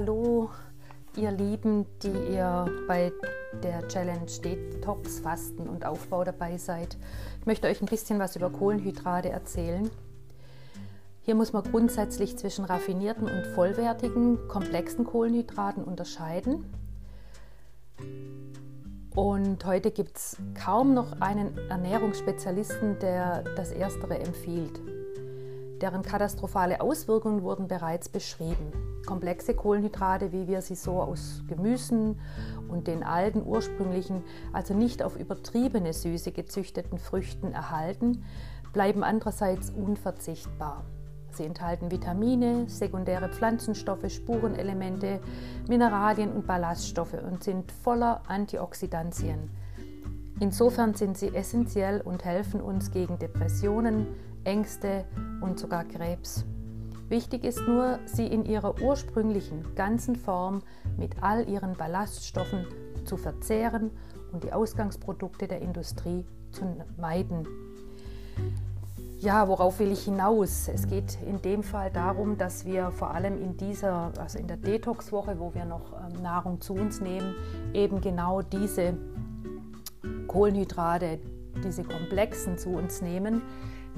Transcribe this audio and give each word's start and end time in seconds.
hallo, 0.00 0.48
ihr 1.14 1.30
Lieben, 1.30 1.84
die 2.02 2.32
ihr 2.32 2.64
bei 2.88 3.12
der 3.62 3.86
Challenge 3.86 4.24
Detox, 4.42 5.20
Fasten 5.20 5.68
und 5.68 5.84
Aufbau 5.84 6.24
dabei 6.24 6.56
seid. 6.56 6.96
Ich 7.40 7.44
möchte 7.44 7.68
euch 7.68 7.82
ein 7.82 7.86
bisschen 7.86 8.18
was 8.18 8.34
über 8.34 8.48
Kohlenhydrate 8.48 9.28
erzählen. 9.28 9.90
Hier 11.20 11.34
muss 11.34 11.52
man 11.52 11.64
grundsätzlich 11.64 12.38
zwischen 12.38 12.64
raffinierten 12.64 13.24
und 13.24 13.46
vollwertigen, 13.48 14.48
komplexen 14.48 15.04
Kohlenhydraten 15.04 15.84
unterscheiden. 15.84 16.64
Und 19.14 19.66
heute 19.66 19.90
gibt 19.90 20.16
es 20.16 20.38
kaum 20.54 20.94
noch 20.94 21.20
einen 21.20 21.58
Ernährungsspezialisten, 21.68 22.98
der 23.00 23.42
das 23.54 23.70
Erstere 23.70 24.18
empfiehlt. 24.18 24.80
Deren 25.80 26.02
katastrophale 26.02 26.80
Auswirkungen 26.82 27.42
wurden 27.42 27.66
bereits 27.66 28.08
beschrieben. 28.08 28.72
Komplexe 29.06 29.54
Kohlenhydrate, 29.54 30.30
wie 30.30 30.46
wir 30.46 30.60
sie 30.60 30.74
so 30.74 31.00
aus 31.00 31.42
Gemüsen 31.48 32.20
und 32.68 32.86
den 32.86 33.02
alten 33.02 33.42
ursprünglichen, 33.46 34.22
also 34.52 34.74
nicht 34.74 35.02
auf 35.02 35.16
übertriebene 35.16 35.94
Süße 35.94 36.32
gezüchteten 36.32 36.98
Früchten 36.98 37.52
erhalten, 37.52 38.24
bleiben 38.74 39.02
andererseits 39.02 39.70
unverzichtbar. 39.70 40.84
Sie 41.32 41.44
enthalten 41.44 41.90
Vitamine, 41.90 42.68
sekundäre 42.68 43.28
Pflanzenstoffe, 43.28 44.10
Spurenelemente, 44.10 45.20
Mineralien 45.68 46.32
und 46.32 46.46
Ballaststoffe 46.46 47.14
und 47.14 47.42
sind 47.42 47.72
voller 47.72 48.22
Antioxidantien. 48.26 49.50
Insofern 50.40 50.94
sind 50.94 51.18
sie 51.18 51.34
essentiell 51.34 52.00
und 52.00 52.24
helfen 52.24 52.60
uns 52.60 52.90
gegen 52.90 53.18
Depressionen, 53.18 54.06
Ängste 54.44 55.04
und 55.40 55.58
sogar 55.58 55.84
Krebs. 55.84 56.44
Wichtig 57.08 57.44
ist 57.44 57.60
nur, 57.66 57.98
sie 58.06 58.26
in 58.26 58.44
ihrer 58.44 58.80
ursprünglichen 58.80 59.74
ganzen 59.74 60.14
Form 60.14 60.62
mit 60.96 61.22
all 61.22 61.48
ihren 61.48 61.74
Ballaststoffen 61.74 62.66
zu 63.04 63.16
verzehren 63.16 63.90
und 64.32 64.44
die 64.44 64.52
Ausgangsprodukte 64.52 65.48
der 65.48 65.60
Industrie 65.60 66.24
zu 66.52 66.64
meiden. 66.98 67.46
Ja, 69.18 69.48
worauf 69.48 69.80
will 69.80 69.92
ich 69.92 70.04
hinaus? 70.04 70.68
Es 70.68 70.86
geht 70.86 71.18
in 71.28 71.42
dem 71.42 71.62
Fall 71.62 71.90
darum, 71.90 72.38
dass 72.38 72.64
wir 72.64 72.90
vor 72.90 73.10
allem 73.10 73.42
in 73.42 73.56
dieser, 73.58 74.12
also 74.18 74.38
in 74.38 74.46
der 74.46 74.56
Detox-Woche, 74.56 75.38
wo 75.38 75.52
wir 75.52 75.66
noch 75.66 75.92
ähm, 75.92 76.22
Nahrung 76.22 76.62
zu 76.62 76.72
uns 76.72 77.02
nehmen, 77.02 77.34
eben 77.74 78.00
genau 78.00 78.40
diese 78.40 78.94
Kohlenhydrate, 80.26 81.18
diese 81.62 81.84
komplexen 81.84 82.56
zu 82.56 82.70
uns 82.70 83.02
nehmen, 83.02 83.42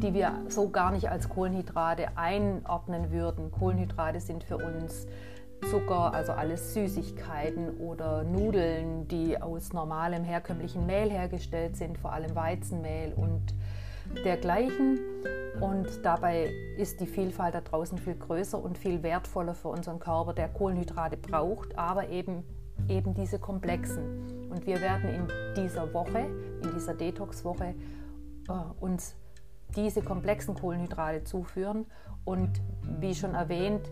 die 0.02 0.14
wir 0.14 0.32
so 0.48 0.68
gar 0.68 0.90
nicht 0.90 1.08
als 1.08 1.28
Kohlenhydrate 1.28 2.16
einordnen 2.16 3.12
würden. 3.12 3.50
Kohlenhydrate 3.52 4.20
sind 4.20 4.44
für 4.44 4.58
uns 4.58 5.06
Zucker, 5.70 6.12
also 6.12 6.32
alles 6.32 6.74
Süßigkeiten 6.74 7.78
oder 7.78 8.24
Nudeln, 8.24 9.06
die 9.06 9.40
aus 9.40 9.72
normalem 9.72 10.24
herkömmlichen 10.24 10.86
Mehl 10.86 11.10
hergestellt 11.10 11.76
sind, 11.76 11.98
vor 11.98 12.12
allem 12.12 12.34
Weizenmehl 12.34 13.12
und 13.14 13.54
dergleichen. 14.24 14.98
Und 15.60 15.86
dabei 16.02 16.50
ist 16.76 17.00
die 17.00 17.06
Vielfalt 17.06 17.54
da 17.54 17.60
draußen 17.60 17.96
viel 17.98 18.16
größer 18.16 18.62
und 18.62 18.76
viel 18.76 19.02
wertvoller 19.04 19.54
für 19.54 19.68
unseren 19.68 20.00
Körper, 20.00 20.32
der 20.34 20.48
Kohlenhydrate 20.48 21.16
braucht, 21.16 21.78
aber 21.78 22.08
eben, 22.08 22.42
eben 22.88 23.14
diese 23.14 23.38
komplexen. 23.38 24.48
Und 24.50 24.66
wir 24.66 24.80
werden 24.80 25.08
in 25.08 25.28
dieser 25.56 25.94
Woche, 25.94 26.26
in 26.62 26.72
dieser 26.74 26.94
Detox-Woche, 26.94 27.74
äh, 28.48 28.52
uns 28.80 29.14
diese 29.76 30.02
komplexen 30.02 30.54
Kohlenhydrate 30.54 31.24
zuführen 31.24 31.86
und 32.24 32.60
wie 33.00 33.14
schon 33.14 33.34
erwähnt, 33.34 33.90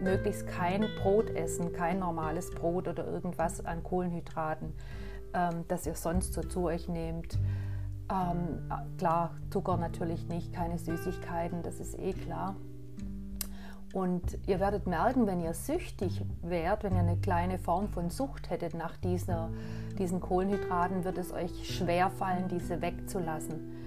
möglichst 0.00 0.46
kein 0.46 0.86
Brot 1.00 1.30
essen, 1.30 1.72
kein 1.72 1.98
normales 1.98 2.50
Brot 2.50 2.88
oder 2.88 3.06
irgendwas 3.06 3.64
an 3.64 3.82
Kohlenhydraten, 3.82 4.72
ähm, 5.34 5.64
das 5.68 5.86
ihr 5.86 5.94
sonst 5.94 6.34
so 6.34 6.42
zu 6.42 6.64
euch 6.64 6.88
nehmt. 6.88 7.38
Ähm, 8.10 8.70
klar, 8.98 9.34
Zucker 9.50 9.76
natürlich 9.76 10.28
nicht, 10.28 10.52
keine 10.52 10.78
Süßigkeiten, 10.78 11.62
das 11.62 11.80
ist 11.80 11.98
eh 11.98 12.12
klar. 12.12 12.56
Und 13.92 14.38
ihr 14.46 14.60
werdet 14.60 14.86
merken, 14.86 15.26
wenn 15.26 15.40
ihr 15.40 15.54
süchtig 15.54 16.22
wärt, 16.42 16.84
wenn 16.84 16.94
ihr 16.94 17.00
eine 17.00 17.16
kleine 17.16 17.58
Form 17.58 17.88
von 17.88 18.10
Sucht 18.10 18.50
hättet 18.50 18.74
nach 18.74 18.96
dieser, 18.98 19.48
diesen 19.98 20.20
Kohlenhydraten, 20.20 21.04
wird 21.04 21.16
es 21.16 21.32
euch 21.32 21.74
schwer 21.74 22.10
fallen, 22.10 22.48
diese 22.48 22.82
wegzulassen. 22.82 23.85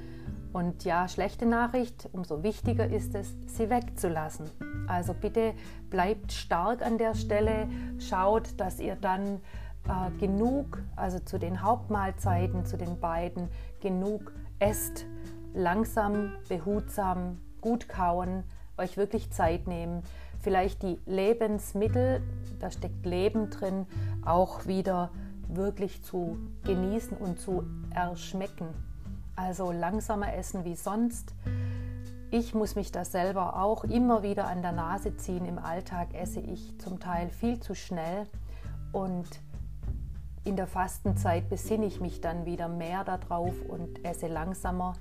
Und 0.52 0.84
ja, 0.84 1.08
schlechte 1.08 1.46
Nachricht, 1.46 2.10
umso 2.12 2.42
wichtiger 2.42 2.88
ist 2.88 3.14
es, 3.14 3.36
sie 3.46 3.70
wegzulassen. 3.70 4.50
Also 4.88 5.14
bitte 5.14 5.54
bleibt 5.90 6.32
stark 6.32 6.84
an 6.84 6.98
der 6.98 7.14
Stelle, 7.14 7.68
schaut, 8.00 8.60
dass 8.60 8.80
ihr 8.80 8.96
dann 8.96 9.42
äh, 9.88 10.12
genug, 10.20 10.82
also 10.96 11.20
zu 11.20 11.38
den 11.38 11.62
Hauptmahlzeiten, 11.62 12.66
zu 12.66 12.78
den 12.78 13.00
beiden, 13.00 13.50
genug 13.80 14.34
esst, 14.58 15.06
langsam, 15.54 16.34
behutsam, 16.48 17.38
gut 17.62 17.88
kauen, 17.88 18.44
euch 18.78 18.98
wirklich 18.98 19.30
Zeit 19.32 19.68
nehmen, 19.68 20.02
vielleicht 20.40 20.82
die 20.82 21.00
Lebensmittel, 21.06 22.22
da 22.60 22.72
steckt 22.72 23.06
Leben 23.06 23.50
drin, 23.52 23.86
auch 24.26 24.66
wieder 24.66 25.12
wirklich 25.48 26.04
zu 26.04 26.38
genießen 26.64 27.18
und 27.18 27.40
zu 27.40 27.64
erschmecken. 27.94 28.89
Also 29.40 29.72
langsamer 29.72 30.34
essen 30.34 30.66
wie 30.66 30.76
sonst. 30.76 31.34
Ich 32.30 32.54
muss 32.54 32.76
mich 32.76 32.92
da 32.92 33.06
selber 33.06 33.56
auch 33.56 33.86
immer 33.86 34.22
wieder 34.22 34.48
an 34.48 34.62
der 34.62 34.74
Nase 34.74 35.16
ziehen. 35.16 35.46
Im 35.46 35.58
Alltag 35.58 36.10
esse 36.14 36.42
ich 36.42 36.78
zum 36.78 37.00
Teil 37.00 37.30
viel 37.30 37.58
zu 37.62 37.74
schnell 37.74 38.28
und 38.92 39.28
in 40.44 40.58
der 40.58 40.68
Fastenzeit 40.68 41.50
besinne 41.50 41.86
ich 41.86 42.02
mich 42.02 42.20
dann 42.20 42.46
wieder 42.46 42.68
mehr 42.68 43.06
darauf 43.06 43.54
und 43.70 44.04
esse 44.04 44.28
langsamer 44.28 44.94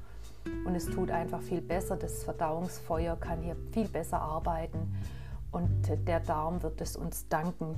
und 0.64 0.76
es 0.76 0.86
tut 0.86 1.10
einfach 1.10 1.42
viel 1.42 1.60
besser. 1.60 1.96
Das 1.96 2.22
Verdauungsfeuer 2.22 3.16
kann 3.16 3.42
hier 3.42 3.56
viel 3.72 3.88
besser 3.88 4.22
arbeiten 4.22 4.94
und 5.50 5.68
der 6.06 6.20
Darm 6.20 6.62
wird 6.62 6.80
es 6.80 6.94
uns 6.96 7.26
danken. 7.28 7.76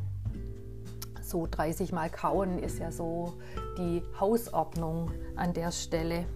So 1.22 1.46
30 1.50 1.92
Mal 1.92 2.10
kauen 2.10 2.58
ist 2.58 2.78
ja 2.80 2.92
so 2.92 3.32
die 3.78 4.02
Hausordnung 4.20 5.10
an 5.36 5.54
der 5.54 5.70
Stelle. 5.70 6.26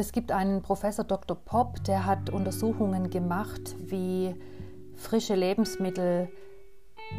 Es 0.00 0.12
gibt 0.12 0.32
einen 0.32 0.62
Professor 0.62 1.04
Dr. 1.04 1.36
Popp, 1.36 1.84
der 1.84 2.06
hat 2.06 2.30
Untersuchungen 2.30 3.10
gemacht, 3.10 3.76
wie 3.78 4.34
frische 4.96 5.34
Lebensmittel, 5.34 6.30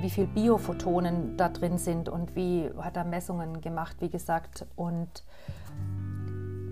wie 0.02 0.10
viel 0.10 0.26
Biophotonen 0.26 1.38
da 1.38 1.50
drin 1.50 1.78
sind 1.78 2.10
und 2.10 2.36
wie 2.36 2.72
hat 2.80 2.98
er 2.98 3.04
Messungen 3.04 3.62
gemacht, 3.62 3.98
wie 4.00 4.10
gesagt. 4.10 4.66
Und 4.76 5.24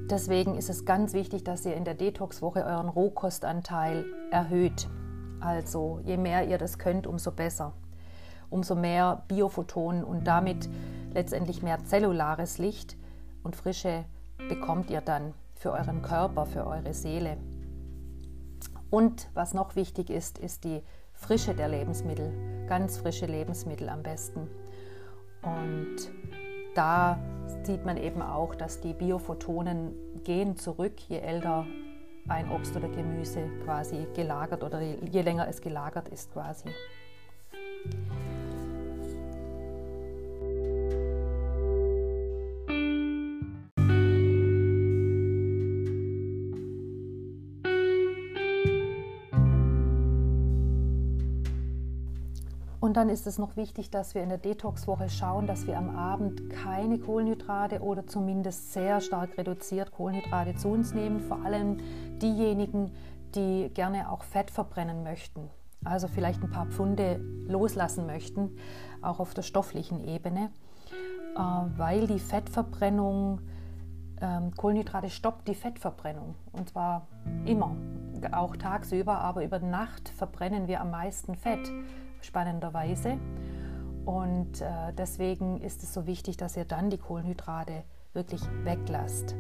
Deswegen 0.10 0.56
ist 0.56 0.72
es 0.72 0.84
ganz 0.84 1.14
wichtig, 1.14 1.44
dass 1.44 1.64
ihr 1.68 1.76
in 1.76 1.86
der 1.86 1.94
Detox-Woche 1.94 2.66
euren 2.66 2.90
Rohkostanteil 2.90 4.04
erhöht. 4.32 4.90
Also 5.40 6.00
je 6.04 6.18
mehr 6.18 6.48
ihr 6.48 6.58
das 6.58 6.80
könnt, 6.80 7.06
umso 7.06 7.32
besser. 7.32 7.74
Umso 8.50 8.74
mehr 8.74 9.26
Biophotonen 9.28 10.04
und 10.04 10.26
damit 10.26 10.68
letztendlich 11.14 11.62
mehr 11.62 11.86
zellulares 11.86 12.58
Licht 12.58 12.98
und 13.44 13.56
Frische 13.56 14.06
bekommt 14.50 14.90
ihr 14.90 15.02
dann 15.02 15.36
für 15.60 15.74
euren 15.74 16.02
Körper, 16.02 16.46
für 16.46 16.66
eure 16.66 16.94
Seele. 16.94 17.38
Und 18.90 19.30
was 19.34 19.54
noch 19.54 19.76
wichtig 19.76 20.10
ist, 20.10 20.40
ist 20.40 20.64
die 20.64 20.82
Frische 21.14 21.54
der 21.54 21.68
Lebensmittel. 21.68 22.32
Ganz 22.68 22.98
frische 22.98 23.26
Lebensmittel 23.26 23.90
am 23.90 24.02
besten. 24.02 24.48
Und 25.44 25.98
da 26.76 27.20
sieht 27.64 27.86
man 27.86 27.98
eben 27.98 28.22
auch, 28.22 28.56
dass 28.56 28.80
die 28.80 28.94
Biophotonen 28.94 29.94
gehen 30.24 30.56
zurück, 30.56 30.98
je 31.10 31.20
älter 31.20 31.66
ein 32.30 32.52
Obst 32.52 32.76
oder 32.76 32.88
Gemüse 32.88 33.50
quasi 33.66 34.08
gelagert 34.16 34.64
oder 34.64 34.82
je 34.82 35.22
länger 35.22 35.48
es 35.48 35.62
gelagert 35.62 36.08
ist 36.10 36.32
quasi. 36.32 36.70
Und 52.80 52.96
dann 52.96 53.10
ist 53.10 53.28
es 53.28 53.38
noch 53.38 53.58
wichtig, 53.58 53.90
dass 53.90 54.16
wir 54.16 54.24
in 54.24 54.30
der 54.30 54.38
Detox-Woche 54.38 55.10
schauen, 55.10 55.48
dass 55.48 55.68
wir 55.68 55.78
am 55.78 55.96
Abend 55.96 56.50
keine 56.50 56.98
Kohlenhydrate 56.98 57.82
oder 57.82 58.08
zumindest 58.08 58.72
sehr 58.72 59.02
stark 59.02 59.38
reduziert 59.38 59.92
Kohlenhydrate 59.92 60.56
zu 60.56 60.70
uns 60.70 60.94
nehmen. 60.94 61.20
Vor 61.20 61.44
allem 61.44 61.78
diejenigen, 62.22 62.92
die 63.36 63.70
gerne 63.74 64.10
auch 64.10 64.24
Fett 64.24 64.50
verbrennen 64.50 65.04
möchten. 65.04 65.50
also 65.86 66.08
vielleicht 66.10 66.44
ein 66.44 66.50
paar 66.52 66.66
Pfunde 66.66 67.22
loslassen 67.48 68.06
möchten, 68.06 68.58
auch 69.02 69.20
auf 69.20 69.34
der 69.34 69.44
stofflichen 69.44 70.06
Ebene, 70.06 70.52
äh, 71.38 71.40
weil 71.78 72.06
die 72.06 72.20
Fettverbrennung, 72.20 73.40
ähm, 74.20 74.52
Kohlenhydrate 74.58 75.10
stoppt 75.10 75.48
die 75.48 75.56
Fettverbrennung 75.56 76.36
und 76.52 76.70
zwar 76.70 77.08
immer, 77.46 77.78
auch 78.34 78.58
tagsüber, 78.58 79.20
aber 79.20 79.46
über 79.46 79.60
Nacht 79.60 80.10
verbrennen 80.10 80.68
wir 80.68 80.82
am 80.82 80.92
meisten 80.92 81.36
Fett, 81.36 81.72
spannenderweise. 82.22 83.18
Und 84.06 84.62
äh, 84.62 84.94
deswegen 84.98 85.62
ist 85.62 85.84
es 85.84 85.94
so 85.94 86.08
wichtig, 86.08 86.38
dass 86.38 86.58
ihr 86.58 86.66
dann 86.66 86.90
die 86.90 86.98
Kohlenhydrate 86.98 87.84
wirklich 88.14 88.42
weglasst. 88.64 89.36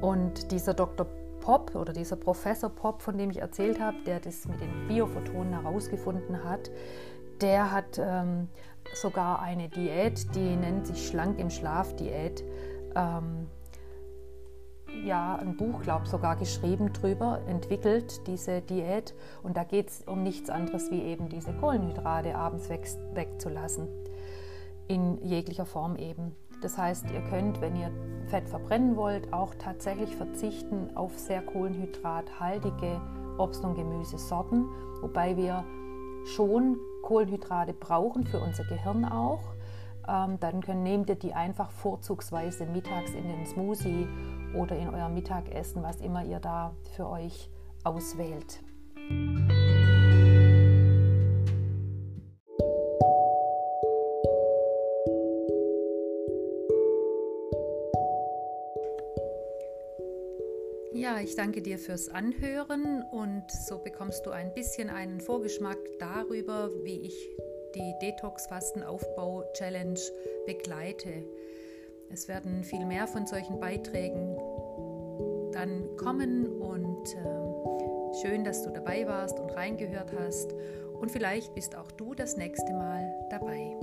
Und 0.00 0.50
dieser 0.50 0.74
Dr. 0.74 1.06
Pop 1.40 1.74
oder 1.74 1.92
dieser 1.92 2.16
Professor 2.16 2.70
Pop, 2.70 3.02
von 3.02 3.16
dem 3.16 3.30
ich 3.30 3.38
erzählt 3.38 3.80
habe, 3.80 3.96
der 4.04 4.18
das 4.20 4.46
mit 4.46 4.60
den 4.60 4.88
Biophotonen 4.88 5.52
herausgefunden 5.52 6.42
hat, 6.44 6.70
der 7.40 7.70
hat 7.70 7.98
ähm, 7.98 8.48
sogar 8.94 9.40
eine 9.40 9.68
Diät, 9.68 10.34
die 10.34 10.56
nennt 10.56 10.86
sich 10.86 11.06
Schlank 11.06 11.38
im 11.38 11.50
Schlaf 11.50 11.94
Diät. 11.96 12.42
Ähm, 12.94 13.48
ja, 15.04 15.36
ein 15.36 15.56
Buch, 15.56 15.82
glaube 15.82 16.04
ich, 16.04 16.10
sogar 16.10 16.36
geschrieben 16.36 16.92
drüber, 16.92 17.40
entwickelt, 17.46 18.26
diese 18.26 18.60
Diät. 18.60 19.14
Und 19.42 19.56
da 19.56 19.64
geht 19.64 19.88
es 19.88 20.02
um 20.02 20.22
nichts 20.22 20.50
anderes, 20.50 20.90
wie 20.90 21.02
eben 21.02 21.28
diese 21.28 21.52
Kohlenhydrate 21.52 22.34
abends 22.34 22.68
weg, 22.68 22.86
wegzulassen. 23.14 23.88
In 24.88 25.18
jeglicher 25.22 25.66
Form 25.66 25.96
eben. 25.96 26.34
Das 26.60 26.78
heißt, 26.78 27.10
ihr 27.10 27.22
könnt, 27.22 27.60
wenn 27.60 27.74
ihr 27.74 27.90
Fett 28.28 28.48
verbrennen 28.48 28.96
wollt, 28.96 29.32
auch 29.32 29.54
tatsächlich 29.56 30.14
verzichten 30.14 30.96
auf 30.96 31.18
sehr 31.18 31.42
kohlenhydrathaltige 31.42 33.00
Obst- 33.38 33.64
und 33.64 33.74
Gemüsesorten, 33.74 34.66
wobei 35.00 35.36
wir 35.36 35.64
schon 36.24 36.76
Kohlenhydrate 37.02 37.72
brauchen 37.72 38.24
für 38.24 38.38
unser 38.38 38.64
Gehirn 38.64 39.04
auch. 39.04 39.42
Ähm, 40.08 40.38
dann 40.40 40.60
können, 40.60 40.82
nehmt 40.82 41.08
ihr 41.08 41.16
die 41.16 41.32
einfach 41.32 41.70
vorzugsweise 41.70 42.66
mittags 42.66 43.12
in 43.12 43.28
den 43.28 43.46
Smoothie 43.46 44.08
oder 44.54 44.76
in 44.76 44.88
euer 44.88 45.08
Mittagessen, 45.08 45.82
was 45.82 46.00
immer 46.00 46.24
ihr 46.24 46.40
da 46.40 46.74
für 46.96 47.08
euch 47.08 47.50
auswählt. 47.84 48.60
Ja, 60.94 61.20
ich 61.20 61.34
danke 61.34 61.62
dir 61.62 61.78
fürs 61.78 62.08
Anhören 62.10 63.02
und 63.10 63.50
so 63.50 63.78
bekommst 63.78 64.24
du 64.24 64.30
ein 64.30 64.54
bisschen 64.54 64.88
einen 64.88 65.20
Vorgeschmack 65.20 65.78
darüber, 65.98 66.70
wie 66.84 67.00
ich 67.00 67.28
die 67.74 67.94
Detox-Fasten-Aufbau-Challenge 68.00 69.98
begleite. 70.46 71.24
Es 72.12 72.28
werden 72.28 72.62
viel 72.62 72.84
mehr 72.84 73.06
von 73.06 73.26
solchen 73.26 73.58
Beiträgen 73.58 74.36
dann 75.52 75.96
kommen 75.96 76.46
und 76.60 77.14
äh, 77.14 78.20
schön, 78.20 78.44
dass 78.44 78.62
du 78.62 78.70
dabei 78.70 79.06
warst 79.06 79.40
und 79.40 79.50
reingehört 79.50 80.12
hast 80.18 80.54
und 81.00 81.10
vielleicht 81.10 81.54
bist 81.54 81.74
auch 81.74 81.90
du 81.92 82.14
das 82.14 82.36
nächste 82.36 82.72
Mal 82.72 83.14
dabei. 83.30 83.76